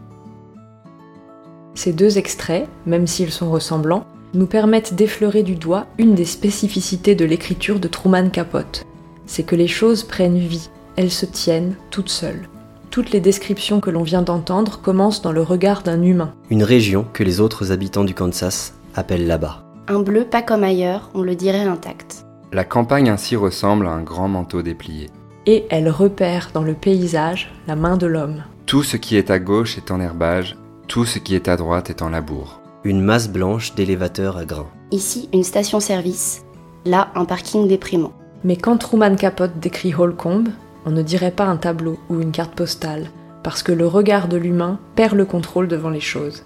Ces 1.75 1.93
deux 1.93 2.17
extraits, 2.17 2.67
même 2.85 3.05
s'ils 3.05 3.31
sont 3.31 3.51
ressemblants, 3.51 4.05
nous 4.33 4.47
permettent 4.47 4.95
d'effleurer 4.95 5.43
du 5.43 5.55
doigt 5.55 5.85
une 5.97 6.15
des 6.15 6.25
spécificités 6.25 7.13
de 7.13 7.25
l'écriture 7.25 7.79
de 7.79 7.87
Truman 7.87 8.29
Capote. 8.29 8.83
C'est 9.25 9.43
que 9.43 9.55
les 9.55 9.67
choses 9.67 10.03
prennent 10.03 10.39
vie, 10.39 10.69
elles 10.95 11.11
se 11.11 11.25
tiennent 11.25 11.75
toutes 11.91 12.09
seules. 12.09 12.47
Toutes 12.89 13.11
les 13.11 13.19
descriptions 13.19 13.79
que 13.79 13.91
l'on 13.91 14.03
vient 14.03 14.21
d'entendre 14.21 14.81
commencent 14.81 15.21
dans 15.21 15.31
le 15.31 15.41
regard 15.41 15.83
d'un 15.83 16.01
humain. 16.01 16.33
Une 16.49 16.63
région 16.63 17.05
que 17.13 17.23
les 17.23 17.39
autres 17.41 17.71
habitants 17.71 18.05
du 18.05 18.13
Kansas 18.13 18.73
appellent 18.95 19.27
là-bas. 19.27 19.63
Un 19.87 19.99
bleu 19.99 20.23
pas 20.23 20.41
comme 20.41 20.63
ailleurs, 20.63 21.11
on 21.13 21.21
le 21.21 21.35
dirait 21.35 21.59
intact. 21.59 22.25
La 22.51 22.63
campagne 22.63 23.09
ainsi 23.09 23.35
ressemble 23.35 23.87
à 23.87 23.91
un 23.91 24.01
grand 24.01 24.27
manteau 24.27 24.61
déplié 24.61 25.09
et 25.47 25.65
elle 25.69 25.89
repère 25.89 26.51
dans 26.53 26.61
le 26.61 26.73
paysage 26.73 27.51
la 27.67 27.75
main 27.75 27.97
de 27.97 28.05
l'homme. 28.05 28.43
Tout 28.67 28.83
ce 28.83 28.97
qui 28.97 29.15
est 29.15 29.31
à 29.31 29.39
gauche 29.39 29.77
est 29.77 29.91
en 29.91 30.01
herbage, 30.01 30.57
tout 30.87 31.05
ce 31.05 31.19
qui 31.19 31.33
est 31.33 31.47
à 31.47 31.55
droite 31.55 31.89
est 31.89 32.01
en 32.01 32.09
labour. 32.09 32.59
Une 32.83 33.01
masse 33.01 33.29
blanche 33.29 33.73
d'élévateurs 33.73 34.37
à 34.37 34.45
grains. 34.45 34.67
Ici, 34.91 35.29
une 35.33 35.43
station-service, 35.43 36.43
là, 36.85 37.09
un 37.15 37.25
parking 37.25 37.67
déprimant. 37.67 38.13
Mais 38.43 38.57
quand 38.57 38.77
Truman 38.77 39.15
Capote 39.15 39.59
décrit 39.59 39.95
Holcomb, 39.97 40.43
on 40.85 40.91
ne 40.91 41.01
dirait 41.01 41.31
pas 41.31 41.45
un 41.45 41.57
tableau 41.57 41.97
ou 42.09 42.21
une 42.21 42.31
carte 42.31 42.53
postale, 42.53 43.09
parce 43.41 43.63
que 43.63 43.71
le 43.71 43.87
regard 43.87 44.27
de 44.27 44.37
l'humain 44.37 44.79
perd 44.95 45.15
le 45.15 45.25
contrôle 45.25 45.67
devant 45.67 45.89
les 45.89 46.01
choses. 46.01 46.43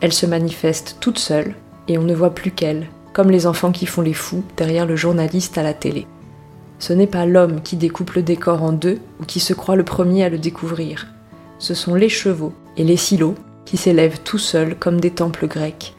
Elle 0.00 0.12
se 0.12 0.26
manifeste 0.26 0.96
toute 1.00 1.18
seule, 1.18 1.54
et 1.88 1.98
on 1.98 2.02
ne 2.02 2.14
voit 2.14 2.34
plus 2.34 2.50
qu'elle, 2.50 2.88
comme 3.12 3.30
les 3.30 3.46
enfants 3.46 3.72
qui 3.72 3.86
font 3.86 4.02
les 4.02 4.12
fous 4.12 4.44
derrière 4.56 4.86
le 4.86 4.96
journaliste 4.96 5.56
à 5.56 5.62
la 5.62 5.74
télé. 5.74 6.06
Ce 6.78 6.92
n'est 6.92 7.06
pas 7.06 7.26
l'homme 7.26 7.62
qui 7.62 7.76
découpe 7.76 8.12
le 8.12 8.22
décor 8.22 8.62
en 8.62 8.72
deux 8.72 8.98
ou 9.20 9.24
qui 9.24 9.40
se 9.40 9.54
croit 9.54 9.76
le 9.76 9.84
premier 9.84 10.24
à 10.24 10.28
le 10.28 10.38
découvrir. 10.38 11.06
Ce 11.58 11.74
sont 11.74 11.94
les 11.94 12.08
chevaux 12.08 12.52
et 12.76 12.84
les 12.84 12.96
silos 12.96 13.36
qui 13.64 13.76
s'élèvent 13.76 14.20
tout 14.20 14.38
seuls 14.38 14.76
comme 14.76 15.00
des 15.00 15.10
temples 15.10 15.46
grecs, 15.46 15.94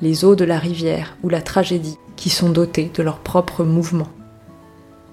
les 0.00 0.24
eaux 0.24 0.34
de 0.34 0.44
la 0.44 0.58
rivière 0.58 1.16
ou 1.22 1.28
la 1.28 1.42
tragédie 1.42 1.98
qui 2.16 2.30
sont 2.30 2.50
dotés 2.50 2.90
de 2.94 3.02
leur 3.02 3.18
propre 3.18 3.64
mouvement. 3.64 4.08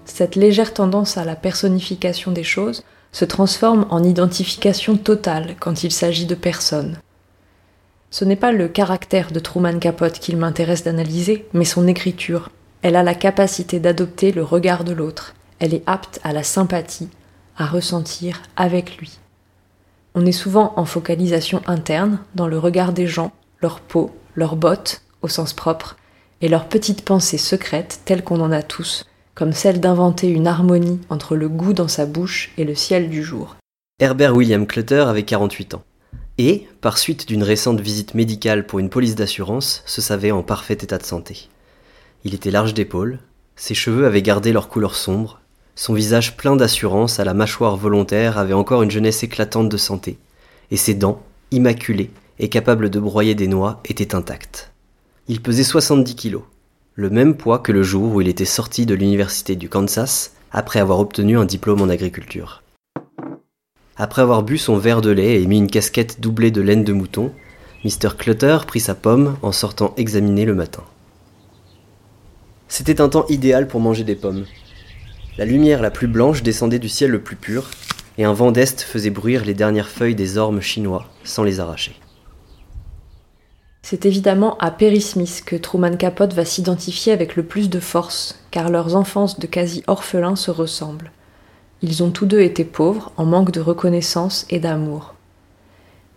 Cette 0.06 0.36
légère 0.36 0.74
tendance 0.74 1.18
à 1.18 1.26
la 1.26 1.36
personnification 1.36 2.32
des 2.32 2.44
choses 2.44 2.84
se 3.12 3.26
transforme 3.26 3.86
en 3.90 4.04
identification 4.04 4.98
totale 4.98 5.56
quand 5.60 5.84
il 5.84 5.92
s'agit 5.92 6.26
de 6.26 6.36
personnes. 6.36 6.98
Ce 8.10 8.24
n'est 8.24 8.38
pas 8.38 8.52
le 8.52 8.68
caractère 8.68 9.32
de 9.32 9.40
Truman 9.40 9.80
Capote 9.80 10.20
qu'il 10.20 10.38
m'intéresse 10.38 10.84
d'analyser, 10.84 11.46
mais 11.54 11.66
son 11.66 11.88
écriture. 11.88 12.50
Elle 12.82 12.96
a 12.96 13.04
la 13.04 13.16
capacité 13.16 13.80
d'adopter 13.80 14.32
le 14.32 14.44
regard 14.44 14.84
de 14.84 14.94
l'autre. 14.94 15.34
Elle 15.60 15.74
est 15.74 15.84
apte 15.88 16.20
à 16.24 16.34
la 16.34 16.44
sympathie, 16.44 17.10
à 17.58 17.66
ressentir 17.66 18.42
avec 18.56 18.98
lui. 18.98 19.20
On 20.16 20.26
est 20.26 20.32
souvent 20.32 20.74
en 20.78 20.86
focalisation 20.86 21.62
interne, 21.68 22.20
dans 22.36 22.48
le 22.48 22.58
regard 22.58 22.94
des 22.94 23.08
gens, 23.08 23.32
leur 23.62 23.80
peau, 23.80 24.12
leurs 24.36 24.56
bottes, 24.56 25.02
au 25.22 25.28
sens 25.28 25.54
propre, 25.54 25.98
et 26.42 26.50
leurs 26.50 26.70
petites 26.70 27.04
pensées 27.04 27.38
secrètes 27.38 28.02
telles 28.06 28.24
qu'on 28.24 28.42
en 28.42 28.52
a 28.52 28.62
tous, 28.62 29.06
comme 29.34 29.54
celle 29.54 29.80
d'inventer 29.80 30.30
une 30.30 30.48
harmonie 30.48 31.00
entre 31.10 31.36
le 31.36 31.50
goût 31.50 31.74
dans 31.74 31.88
sa 31.88 32.06
bouche 32.06 32.52
et 32.58 32.64
le 32.64 32.76
ciel 32.76 33.10
du 33.10 33.24
jour. 33.24 33.56
Herbert 34.00 34.36
William 34.36 34.68
Clutter 34.68 35.02
avait 35.02 35.24
48 35.24 35.74
ans 35.74 35.84
et, 36.38 36.68
par 36.82 36.98
suite 36.98 37.28
d'une 37.28 37.44
récente 37.44 37.80
visite 37.80 38.14
médicale 38.14 38.66
pour 38.66 38.80
une 38.80 38.90
police 38.90 39.16
d'assurance, 39.16 39.82
se 39.86 40.02
savait 40.02 40.32
en 40.32 40.44
parfait 40.44 40.76
état 40.76 40.98
de 40.98 41.04
santé. 41.04 41.50
Il 42.28 42.34
était 42.34 42.52
large 42.52 42.74
d'épaules, 42.74 43.20
ses 43.56 43.74
cheveux 43.74 44.06
avaient 44.06 44.22
gardé 44.22 44.52
leur 44.52 44.68
couleur 44.68 44.96
sombre, 44.96 45.40
son 45.76 45.94
visage 45.94 46.36
plein 46.36 46.58
d'assurance 46.58 47.22
à 47.22 47.24
la 47.24 47.34
mâchoire 47.34 47.78
volontaire 47.78 48.38
avait 48.38 48.52
encore 48.52 48.84
une 48.84 48.92
jeunesse 48.92 49.24
éclatante 49.24 49.70
de 49.70 49.78
santé, 49.78 50.18
et 50.70 50.76
ses 50.76 50.94
dents, 50.94 51.24
immaculées 51.52 52.12
et 52.40 52.50
capables 52.50 52.90
de 52.90 53.00
broyer 53.00 53.34
des 53.34 53.48
noix, 53.48 53.80
étaient 53.86 54.14
intactes. 54.14 54.74
Il 55.30 55.42
pesait 55.42 55.64
70 55.64 56.18
kilos, 56.18 56.42
le 56.96 57.10
même 57.10 57.38
poids 57.38 57.60
que 57.60 57.72
le 57.72 57.82
jour 57.82 58.16
où 58.16 58.20
il 58.20 58.28
était 58.28 58.44
sorti 58.44 58.86
de 58.86 58.94
l'université 58.94 59.56
du 59.56 59.70
Kansas 59.70 60.34
après 60.52 60.82
avoir 60.82 61.00
obtenu 61.00 61.38
un 61.38 61.46
diplôme 61.46 61.82
en 61.82 61.88
agriculture. 61.88 62.62
Après 63.96 64.22
avoir 64.22 64.44
bu 64.44 64.58
son 64.58 64.78
verre 64.78 65.00
de 65.00 65.12
lait 65.12 65.42
et 65.42 65.48
mis 65.48 65.60
une 65.60 65.72
casquette 65.72 66.20
doublée 66.20 66.52
de 66.52 66.60
laine 66.60 66.84
de 66.84 66.92
mouton, 66.92 67.32
Mr. 67.86 68.18
Clutter 68.18 68.58
prit 68.68 68.82
sa 68.82 68.96
pomme 68.96 69.38
en 69.42 69.54
sortant 69.54 69.94
examiner 69.96 70.44
le 70.44 70.56
matin. 70.56 70.84
C'était 72.68 73.02
un 73.02 73.10
temps 73.10 73.26
idéal 73.28 73.68
pour 73.68 73.80
manger 73.80 74.04
des 74.04 74.16
pommes. 74.16 74.46
La 75.38 75.46
lumière 75.46 75.82
la 75.82 75.92
plus 75.92 76.08
blanche 76.08 76.44
descendait 76.44 76.80
du 76.80 76.90
ciel 76.90 77.12
le 77.12 77.22
plus 77.22 77.36
pur, 77.36 77.70
et 78.18 78.26
un 78.26 78.34
vent 78.34 78.52
d'est 78.52 78.82
faisait 78.82 79.10
bruire 79.10 79.46
les 79.46 79.54
dernières 79.54 79.90
feuilles 79.90 80.16
des 80.16 80.38
ormes 80.38 80.62
chinois 80.62 81.06
sans 81.24 81.44
les 81.44 81.60
arracher. 81.60 81.96
C'est 83.84 84.06
évidemment 84.06 84.58
à 84.58 84.70
Perry 84.70 85.00
Smith 85.00 85.44
que 85.46 85.56
Truman 85.56 85.96
Capote 85.96 86.34
va 86.34 86.44
s'identifier 86.44 87.14
avec 87.14 87.38
le 87.38 87.44
plus 87.44 87.70
de 87.70 87.80
force, 87.80 88.44
car 88.52 88.70
leurs 88.70 88.96
enfances 88.96 89.40
de 89.40 89.48
quasi-orphelins 89.48 90.36
se 90.36 90.52
ressemblent. 90.52 91.12
Ils 91.82 92.04
ont 92.04 92.12
tous 92.12 92.26
deux 92.26 92.42
été 92.42 92.66
pauvres, 92.66 93.14
en 93.16 93.26
manque 93.26 93.52
de 93.52 93.62
reconnaissance 93.62 94.46
et 94.50 94.60
d'amour. 94.60 95.14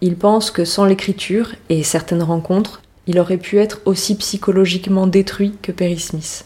Il 0.01 0.17
pense 0.17 0.51
que 0.51 0.65
sans 0.65 0.87
l'écriture 0.87 1.53
et 1.69 1.83
certaines 1.83 2.23
rencontres, 2.23 2.83
il 3.11 3.19
aurait 3.19 3.39
pu 3.39 3.59
être 3.59 3.81
aussi 3.87 4.15
psychologiquement 4.15 5.09
détruit 5.09 5.57
que 5.63 5.73
Perry 5.73 5.99
Smith. 5.99 6.45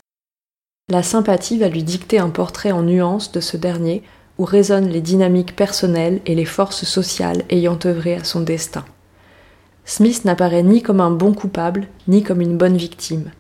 La 0.91 1.03
sympathie 1.03 1.59
va 1.59 1.69
lui 1.69 1.83
dicter 1.83 2.19
un 2.19 2.31
portrait 2.31 2.73
en 2.73 2.83
nuances 2.83 3.33
de 3.33 3.41
ce 3.41 3.59
dernier 3.59 4.03
où 4.39 4.47
résonnent 4.47 4.89
les 4.89 5.03
dynamiques 5.03 5.57
personnelles 5.57 6.23
et 6.25 6.35
les 6.35 6.47
forces 6.47 6.87
sociales 6.87 7.43
ayant 7.51 7.79
œuvré 7.85 8.15
à 8.15 8.25
son 8.25 8.41
destin. 8.41 8.87
Smith 9.85 10.25
n'apparaît 10.25 10.63
ni 10.63 10.81
comme 10.81 11.03
un 11.03 11.11
bon 11.11 11.35
coupable, 11.35 11.87
ni 12.09 12.23
comme 12.23 12.41
une 12.41 12.57
bonne 12.57 12.79
victime. 12.79 13.31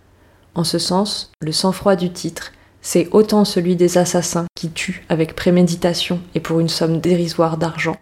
En 0.54 0.64
ce 0.64 0.78
sens, 0.78 1.32
le 1.40 1.52
sang-froid 1.52 1.96
du 1.96 2.12
titre 2.12 2.52
c'est 2.82 3.08
autant 3.12 3.46
celui 3.46 3.74
des 3.74 3.96
assassins 3.96 4.44
qui 4.54 4.68
tuent 4.68 5.06
avec 5.08 5.34
préméditation 5.34 6.20
et 6.34 6.40
pour 6.40 6.60
une 6.60 6.68
somme 6.68 7.00
dérisoire 7.00 7.56
d'argent 7.56 7.96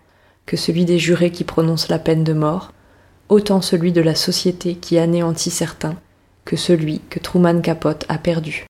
que 0.47 0.57
celui 0.57 0.85
des 0.85 0.99
jurés 0.99 1.31
qui 1.31 1.45
prononcent 1.45 1.91
la 1.91 2.01
peine 2.01 2.25
de 2.25 2.33
mort, 2.33 2.73
autant 3.29 3.61
celui 3.61 3.93
de 3.93 4.01
la 4.01 4.15
société 4.15 4.75
qui 4.75 4.99
anéantit 4.99 5.51
certains 5.51 5.97
que 6.45 6.57
celui 6.57 7.01
que 7.11 7.19
Truman 7.19 7.61
Capote 7.61 8.05
a 8.09 8.19
perdu. 8.19 8.67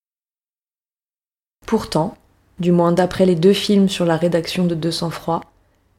Pourtant, 1.67 2.17
du 2.59 2.71
moins 2.73 2.93
d'après 2.93 3.27
les 3.27 3.35
deux 3.35 3.53
films 3.53 3.89
sur 3.89 4.05
la 4.05 4.17
rédaction 4.17 4.67
de 4.67 4.75
Deux 4.75 4.91
sang-froid, 4.91 5.41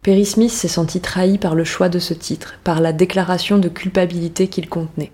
Perry 0.02 0.26
Smith 0.26 0.52
s'est 0.52 0.68
senti 0.68 1.00
trahi 1.00 1.38
par 1.38 1.56
le 1.56 1.64
choix 1.64 1.90
de 1.90 2.00
ce 2.00 2.14
titre, 2.14 2.56
par 2.64 2.82
la 2.82 2.94
déclaration 2.94 3.58
de 3.58 3.70
culpabilité 3.70 4.48
qu'il 4.50 4.70
contenait. 4.70 5.12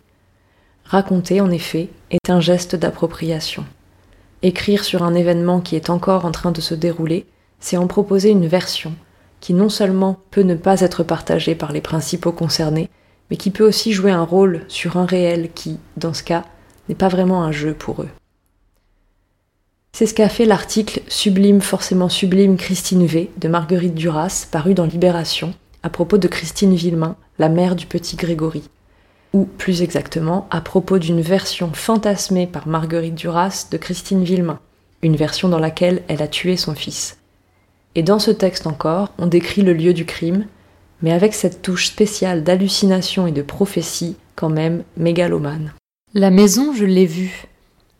Raconter, 0.83 1.41
en 1.41 1.51
effet, 1.51 1.89
est 2.09 2.29
un 2.29 2.39
geste 2.39 2.75
d'appropriation. 2.75 3.65
Écrire 4.41 4.83
sur 4.83 5.03
un 5.03 5.13
événement 5.13 5.61
qui 5.61 5.75
est 5.75 5.91
encore 5.91 6.25
en 6.25 6.31
train 6.31 6.51
de 6.51 6.61
se 6.61 6.73
dérouler, 6.73 7.27
c'est 7.59 7.77
en 7.77 7.87
proposer 7.87 8.31
une 8.31 8.47
version 8.47 8.93
qui 9.39 9.53
non 9.53 9.69
seulement 9.69 10.17
peut 10.31 10.41
ne 10.41 10.55
pas 10.55 10.81
être 10.81 11.03
partagée 11.03 11.55
par 11.55 11.71
les 11.71 11.81
principaux 11.81 12.31
concernés, 12.31 12.89
mais 13.29 13.37
qui 13.37 13.51
peut 13.51 13.67
aussi 13.67 13.93
jouer 13.93 14.11
un 14.11 14.23
rôle 14.23 14.61
sur 14.67 14.97
un 14.97 15.05
réel 15.05 15.49
qui, 15.53 15.77
dans 15.97 16.13
ce 16.13 16.23
cas, 16.23 16.45
n'est 16.87 16.95
pas 16.95 17.07
vraiment 17.07 17.43
un 17.43 17.51
jeu 17.51 17.73
pour 17.73 18.01
eux. 18.01 18.09
C'est 19.91 20.05
ce 20.05 20.13
qu'a 20.13 20.29
fait 20.29 20.45
l'article 20.45 21.01
Sublime, 21.07 21.61
forcément 21.61 22.09
sublime 22.09 22.57
Christine 22.57 23.05
V 23.05 23.29
de 23.37 23.47
Marguerite 23.47 23.95
Duras, 23.95 24.47
paru 24.51 24.73
dans 24.73 24.85
Libération, 24.85 25.53
à 25.83 25.89
propos 25.89 26.17
de 26.17 26.27
Christine 26.27 26.75
Villemain, 26.75 27.15
la 27.37 27.49
mère 27.49 27.75
du 27.75 27.85
petit 27.85 28.15
Grégory 28.15 28.63
ou 29.33 29.45
plus 29.45 29.81
exactement 29.81 30.47
à 30.49 30.61
propos 30.61 30.97
d'une 30.97 31.21
version 31.21 31.71
fantasmée 31.73 32.47
par 32.47 32.67
Marguerite 32.67 33.15
Duras 33.15 33.67
de 33.71 33.77
Christine 33.77 34.23
Villemain, 34.23 34.59
une 35.01 35.15
version 35.15 35.49
dans 35.49 35.59
laquelle 35.59 36.01
elle 36.07 36.21
a 36.21 36.27
tué 36.27 36.57
son 36.57 36.73
fils. 36.73 37.17
Et 37.95 38.03
dans 38.03 38.19
ce 38.19 38.31
texte 38.31 38.67
encore, 38.67 39.13
on 39.17 39.27
décrit 39.27 39.61
le 39.61 39.73
lieu 39.73 39.93
du 39.93 40.05
crime, 40.05 40.45
mais 41.01 41.11
avec 41.11 41.33
cette 41.33 41.61
touche 41.61 41.87
spéciale 41.87 42.43
d'hallucination 42.43 43.27
et 43.27 43.31
de 43.31 43.41
prophétie, 43.41 44.17
quand 44.35 44.49
même 44.49 44.83
mégalomane. 44.97 45.73
La 46.13 46.31
maison, 46.31 46.73
je 46.73 46.85
l'ai 46.85 47.05
vue. 47.05 47.45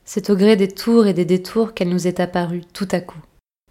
C'est 0.06 0.29
au 0.29 0.36
gré 0.36 0.56
des 0.56 0.68
tours 0.68 1.06
et 1.06 1.13
des 1.13 1.25
détours 1.25 1.74
qu'elle 1.74 1.89
nous 1.89 2.08
est 2.08 2.20
apparue 2.20 2.63
tout 2.74 2.88
à 2.91 3.00
coup. 3.00 3.20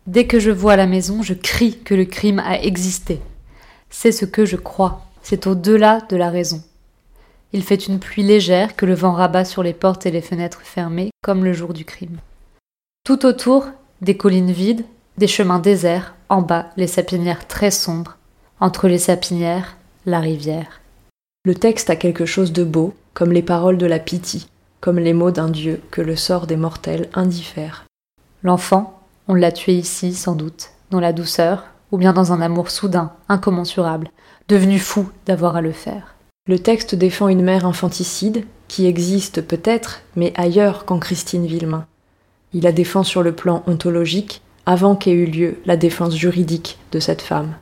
Dès 0.06 0.26
que 0.26 0.38
je 0.38 0.50
vois 0.50 0.76
la 0.76 0.86
maison, 0.86 1.22
je 1.22 1.34
crie 1.34 1.78
que 1.78 1.94
le 1.94 2.04
crime 2.04 2.38
a 2.38 2.60
existé. 2.62 3.20
C'est 3.90 4.12
ce 4.12 4.24
que 4.24 4.44
je 4.44 4.56
crois, 4.56 5.06
c'est 5.22 5.46
au-delà 5.46 6.00
de 6.08 6.16
la 6.16 6.30
raison. 6.30 6.62
Il 7.52 7.62
fait 7.62 7.86
une 7.86 7.98
pluie 7.98 8.22
légère 8.22 8.76
que 8.76 8.86
le 8.86 8.94
vent 8.94 9.12
rabat 9.12 9.44
sur 9.44 9.62
les 9.62 9.72
portes 9.72 10.06
et 10.06 10.10
les 10.10 10.20
fenêtres 10.20 10.60
fermées, 10.62 11.10
comme 11.22 11.44
le 11.44 11.52
jour 11.52 11.72
du 11.72 11.84
crime. 11.84 12.18
Tout 13.04 13.24
autour, 13.24 13.66
des 14.02 14.16
collines 14.16 14.52
vides, 14.52 14.84
des 15.16 15.26
chemins 15.26 15.58
déserts, 15.58 16.14
en 16.28 16.42
bas, 16.42 16.70
les 16.76 16.86
sapinières 16.86 17.48
très 17.48 17.70
sombres, 17.70 18.17
entre 18.60 18.88
les 18.88 18.98
sapinières, 18.98 19.76
la 20.06 20.20
rivière. 20.20 20.80
Le 21.44 21.54
texte 21.54 21.90
a 21.90 21.96
quelque 21.96 22.26
chose 22.26 22.52
de 22.52 22.64
beau, 22.64 22.94
comme 23.14 23.32
les 23.32 23.42
paroles 23.42 23.78
de 23.78 23.86
la 23.86 23.98
pitié, 23.98 24.42
comme 24.80 24.98
les 24.98 25.12
mots 25.12 25.30
d'un 25.30 25.48
Dieu 25.48 25.80
que 25.90 26.02
le 26.02 26.16
sort 26.16 26.46
des 26.46 26.56
mortels 26.56 27.08
indiffère. 27.14 27.84
L'enfant, 28.42 29.00
on 29.28 29.34
l'a 29.34 29.52
tué 29.52 29.74
ici, 29.74 30.14
sans 30.14 30.34
doute, 30.34 30.70
dans 30.90 31.00
la 31.00 31.12
douceur, 31.12 31.64
ou 31.90 31.98
bien 31.98 32.12
dans 32.12 32.32
un 32.32 32.40
amour 32.40 32.70
soudain, 32.70 33.12
incommensurable, 33.28 34.10
devenu 34.48 34.78
fou 34.78 35.08
d'avoir 35.26 35.56
à 35.56 35.60
le 35.60 35.72
faire. 35.72 36.14
Le 36.46 36.58
texte 36.58 36.94
défend 36.94 37.28
une 37.28 37.42
mère 37.42 37.66
infanticide, 37.66 38.44
qui 38.68 38.86
existe 38.86 39.42
peut-être, 39.42 40.02
mais 40.16 40.32
ailleurs 40.36 40.84
qu'en 40.84 40.98
Christine 40.98 41.46
Villemain. 41.46 41.86
Il 42.52 42.64
la 42.64 42.72
défend 42.72 43.02
sur 43.02 43.22
le 43.22 43.34
plan 43.34 43.62
ontologique, 43.66 44.42
avant 44.66 44.96
qu'ait 44.96 45.12
eu 45.12 45.26
lieu 45.26 45.58
la 45.64 45.76
défense 45.76 46.14
juridique 46.14 46.78
de 46.92 47.00
cette 47.00 47.22
femme. 47.22 47.54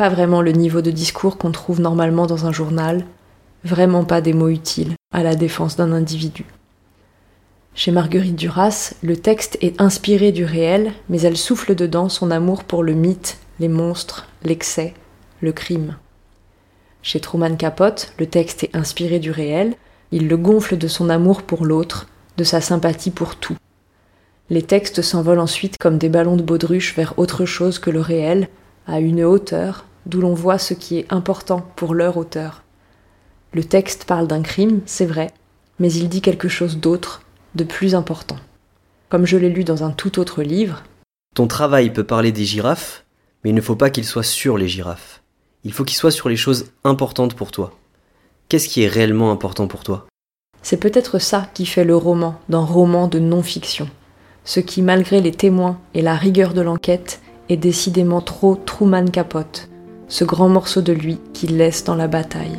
Pas 0.00 0.08
vraiment 0.08 0.40
le 0.40 0.52
niveau 0.52 0.80
de 0.80 0.90
discours 0.90 1.36
qu'on 1.36 1.52
trouve 1.52 1.78
normalement 1.78 2.26
dans 2.26 2.46
un 2.46 2.52
journal, 2.52 3.04
vraiment 3.64 4.02
pas 4.02 4.22
des 4.22 4.32
mots 4.32 4.48
utiles 4.48 4.94
à 5.12 5.22
la 5.22 5.34
défense 5.34 5.76
d'un 5.76 5.92
individu. 5.92 6.46
Chez 7.74 7.90
Marguerite 7.90 8.34
Duras, 8.34 8.94
le 9.02 9.18
texte 9.18 9.58
est 9.60 9.78
inspiré 9.78 10.32
du 10.32 10.46
réel, 10.46 10.94
mais 11.10 11.20
elle 11.20 11.36
souffle 11.36 11.74
dedans 11.74 12.08
son 12.08 12.30
amour 12.30 12.64
pour 12.64 12.82
le 12.82 12.94
mythe, 12.94 13.36
les 13.58 13.68
monstres, 13.68 14.26
l'excès, 14.42 14.94
le 15.42 15.52
crime. 15.52 15.98
Chez 17.02 17.20
Truman 17.20 17.56
Capote, 17.56 18.14
le 18.18 18.24
texte 18.24 18.64
est 18.64 18.74
inspiré 18.74 19.18
du 19.18 19.30
réel, 19.30 19.74
il 20.12 20.28
le 20.28 20.38
gonfle 20.38 20.78
de 20.78 20.88
son 20.88 21.10
amour 21.10 21.42
pour 21.42 21.66
l'autre, 21.66 22.06
de 22.38 22.44
sa 22.44 22.62
sympathie 22.62 23.10
pour 23.10 23.36
tout. 23.36 23.58
Les 24.48 24.62
textes 24.62 25.02
s'envolent 25.02 25.40
ensuite 25.40 25.76
comme 25.78 25.98
des 25.98 26.08
ballons 26.08 26.36
de 26.36 26.42
baudruche 26.42 26.96
vers 26.96 27.18
autre 27.18 27.44
chose 27.44 27.78
que 27.78 27.90
le 27.90 28.00
réel, 28.00 28.48
à 28.86 28.98
une 29.00 29.22
hauteur, 29.22 29.84
d'où 30.06 30.20
l'on 30.20 30.34
voit 30.34 30.58
ce 30.58 30.74
qui 30.74 30.98
est 30.98 31.06
important 31.12 31.66
pour 31.76 31.94
leur 31.94 32.16
auteur. 32.16 32.62
Le 33.52 33.64
texte 33.64 34.04
parle 34.04 34.26
d'un 34.26 34.42
crime, 34.42 34.80
c'est 34.86 35.06
vrai, 35.06 35.32
mais 35.78 35.92
il 35.92 36.08
dit 36.08 36.20
quelque 36.20 36.48
chose 36.48 36.78
d'autre, 36.78 37.22
de 37.54 37.64
plus 37.64 37.94
important. 37.94 38.36
Comme 39.08 39.26
je 39.26 39.36
l'ai 39.36 39.50
lu 39.50 39.64
dans 39.64 39.82
un 39.82 39.90
tout 39.90 40.20
autre 40.20 40.42
livre. 40.42 40.82
Ton 41.34 41.46
travail 41.46 41.92
peut 41.92 42.04
parler 42.04 42.32
des 42.32 42.44
girafes, 42.44 43.04
mais 43.42 43.50
il 43.50 43.54
ne 43.54 43.60
faut 43.60 43.76
pas 43.76 43.90
qu'il 43.90 44.04
soit 44.04 44.22
sur 44.22 44.56
les 44.56 44.68
girafes. 44.68 45.22
Il 45.64 45.72
faut 45.72 45.84
qu'il 45.84 45.96
soit 45.96 46.10
sur 46.10 46.28
les 46.28 46.36
choses 46.36 46.66
importantes 46.84 47.34
pour 47.34 47.50
toi. 47.50 47.72
Qu'est-ce 48.48 48.68
qui 48.68 48.82
est 48.82 48.88
réellement 48.88 49.32
important 49.32 49.66
pour 49.66 49.82
toi? 49.84 50.06
C'est 50.62 50.76
peut-être 50.76 51.18
ça 51.18 51.48
qui 51.54 51.66
fait 51.66 51.84
le 51.84 51.96
roman 51.96 52.38
d'un 52.48 52.64
roman 52.64 53.08
de 53.08 53.18
non-fiction. 53.18 53.88
Ce 54.44 54.60
qui, 54.60 54.82
malgré 54.82 55.20
les 55.20 55.32
témoins 55.32 55.78
et 55.94 56.02
la 56.02 56.14
rigueur 56.14 56.54
de 56.54 56.60
l'enquête, 56.60 57.20
est 57.48 57.56
décidément 57.56 58.20
trop 58.20 58.56
Truman 58.56 59.06
Capote, 59.06 59.69
ce 60.10 60.24
grand 60.24 60.48
morceau 60.48 60.82
de 60.82 60.92
lui 60.92 61.18
qu'il 61.32 61.56
laisse 61.56 61.84
dans 61.84 61.94
la 61.94 62.08
bataille. 62.08 62.58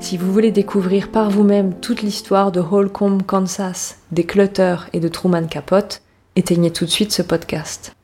Si 0.00 0.16
vous 0.18 0.30
voulez 0.30 0.50
découvrir 0.50 1.10
par 1.10 1.30
vous-même 1.30 1.74
toute 1.74 2.02
l'histoire 2.02 2.52
de 2.52 2.60
Holcomb, 2.60 3.18
Kansas, 3.24 3.98
des 4.12 4.24
Clutter 4.24 4.76
et 4.92 5.00
de 5.00 5.08
Truman 5.08 5.46
Capote, 5.46 6.02
éteignez 6.34 6.70
tout 6.70 6.84
de 6.84 6.90
suite 6.90 7.12
ce 7.12 7.22
podcast. 7.22 7.94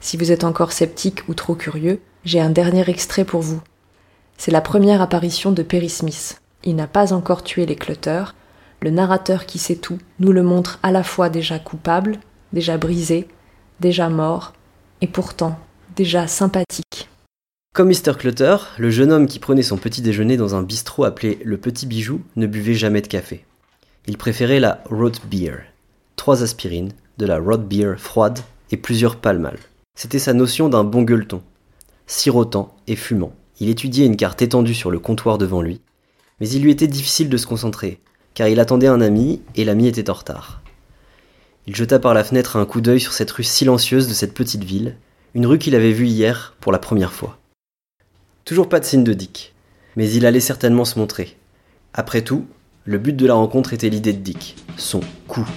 Si 0.00 0.16
vous 0.16 0.32
êtes 0.32 0.44
encore 0.44 0.72
sceptique 0.72 1.28
ou 1.28 1.34
trop 1.34 1.54
curieux, 1.54 2.00
j'ai 2.24 2.40
un 2.40 2.50
dernier 2.50 2.88
extrait 2.88 3.24
pour 3.24 3.42
vous. 3.42 3.60
C'est 4.38 4.50
la 4.50 4.60
première 4.60 5.02
apparition 5.02 5.52
de 5.52 5.62
Perry 5.62 5.88
Smith. 5.88 6.40
Il 6.64 6.76
n'a 6.76 6.86
pas 6.86 7.12
encore 7.12 7.42
tué 7.42 7.66
les 7.66 7.76
Clutter. 7.76 8.24
Le 8.80 8.90
narrateur 8.90 9.46
qui 9.46 9.58
sait 9.58 9.76
tout 9.76 9.98
nous 10.18 10.32
le 10.32 10.42
montre 10.42 10.78
à 10.82 10.90
la 10.90 11.02
fois 11.02 11.28
déjà 11.28 11.58
coupable, 11.58 12.18
déjà 12.52 12.78
brisé, 12.78 13.28
déjà 13.80 14.08
mort, 14.08 14.52
et 15.00 15.06
pourtant 15.06 15.58
déjà 15.96 16.26
sympathique. 16.26 17.08
Comme 17.74 17.88
Mr. 17.88 18.16
Clutter, 18.18 18.56
le 18.78 18.90
jeune 18.90 19.12
homme 19.12 19.26
qui 19.26 19.38
prenait 19.38 19.62
son 19.62 19.78
petit 19.78 20.02
déjeuner 20.02 20.36
dans 20.36 20.54
un 20.54 20.62
bistrot 20.62 21.04
appelé 21.04 21.38
le 21.42 21.56
Petit 21.56 21.86
Bijou 21.86 22.20
ne 22.36 22.46
buvait 22.46 22.74
jamais 22.74 23.00
de 23.00 23.06
café. 23.06 23.44
Il 24.06 24.18
préférait 24.18 24.60
la 24.60 24.82
root 24.90 25.12
beer. 25.30 25.58
Trois 26.16 26.42
aspirines, 26.42 26.92
de 27.18 27.26
la 27.26 27.38
root 27.38 27.58
beer 27.58 27.94
froide 27.98 28.40
et 28.70 28.76
plusieurs 28.76 29.16
palmales. 29.16 29.58
C'était 29.94 30.18
sa 30.18 30.32
notion 30.32 30.68
d'un 30.68 30.84
bon 30.84 31.02
gueuleton. 31.02 31.42
Sirotant 32.06 32.74
et 32.86 32.96
fumant, 32.96 33.32
il 33.60 33.68
étudiait 33.68 34.06
une 34.06 34.16
carte 34.16 34.42
étendue 34.42 34.74
sur 34.74 34.90
le 34.90 34.98
comptoir 34.98 35.38
devant 35.38 35.62
lui, 35.62 35.80
mais 36.40 36.48
il 36.48 36.62
lui 36.62 36.70
était 36.70 36.86
difficile 36.86 37.28
de 37.28 37.36
se 37.36 37.46
concentrer, 37.46 38.00
car 38.34 38.48
il 38.48 38.60
attendait 38.60 38.86
un 38.86 39.00
ami 39.00 39.42
et 39.54 39.64
l'ami 39.64 39.86
était 39.86 40.10
en 40.10 40.14
retard. 40.14 40.61
Il 41.66 41.76
jeta 41.76 41.98
par 41.98 42.12
la 42.14 42.24
fenêtre 42.24 42.56
un 42.56 42.66
coup 42.66 42.80
d'œil 42.80 42.98
sur 42.98 43.12
cette 43.12 43.30
rue 43.30 43.44
silencieuse 43.44 44.08
de 44.08 44.14
cette 44.14 44.34
petite 44.34 44.64
ville, 44.64 44.96
une 45.34 45.46
rue 45.46 45.58
qu'il 45.58 45.76
avait 45.76 45.92
vue 45.92 46.08
hier 46.08 46.56
pour 46.60 46.72
la 46.72 46.80
première 46.80 47.12
fois. 47.12 47.38
Toujours 48.44 48.68
pas 48.68 48.80
de 48.80 48.84
signe 48.84 49.04
de 49.04 49.12
Dick. 49.12 49.54
Mais 49.94 50.10
il 50.10 50.26
allait 50.26 50.40
certainement 50.40 50.84
se 50.84 50.98
montrer. 50.98 51.36
Après 51.94 52.22
tout, 52.22 52.46
le 52.84 52.98
but 52.98 53.14
de 53.14 53.26
la 53.26 53.34
rencontre 53.34 53.72
était 53.72 53.90
l'idée 53.90 54.12
de 54.12 54.18
Dick, 54.18 54.56
son 54.76 55.00
coup. 55.28 55.48